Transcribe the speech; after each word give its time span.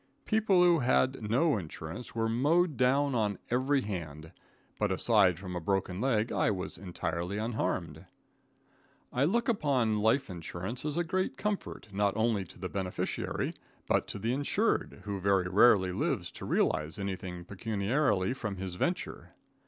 People 0.25 0.63
who 0.63 0.79
had 0.79 1.29
no 1.29 1.59
insurance 1.59 2.15
were 2.15 2.27
mowed 2.27 2.75
down 2.75 3.13
on 3.13 3.37
every 3.51 3.81
hand, 3.81 4.31
but 4.79 4.91
aside 4.91 5.37
from 5.37 5.55
a 5.55 5.59
broken 5.61 6.01
leg 6.01 6.31
I 6.31 6.49
was 6.49 6.75
entirely 6.75 7.37
unharmed. 7.37 8.07
[Illustration: 9.11 9.11
PROTECTED 9.11 9.11
BY 9.11 9.19
LIFE 9.19 9.27
INSURANCE.] 9.27 9.29
I 9.29 9.33
look 9.35 9.49
upon 9.49 10.01
life 10.03 10.29
insurance 10.31 10.85
as 10.85 10.97
a 10.97 11.03
great 11.03 11.37
comfort, 11.37 11.89
not 11.93 12.17
only 12.17 12.43
to 12.45 12.57
the 12.59 12.67
beneficiary, 12.69 13.53
but 13.85 14.07
to 14.07 14.17
the 14.17 14.33
insured, 14.33 15.01
who 15.03 15.19
very 15.19 15.47
rarely 15.47 15.91
lives 15.91 16.31
to 16.31 16.45
realize 16.45 16.97
anything 16.97 17.45
pecuniarily 17.45 18.33
from 18.33 18.55
his 18.55 18.77
venture. 18.77 19.35